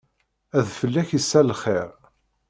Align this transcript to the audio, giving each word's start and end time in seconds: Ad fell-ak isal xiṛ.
Ad 0.57 0.67
fell-ak 0.79 1.09
isal 1.19 1.49
xiṛ. 1.61 1.89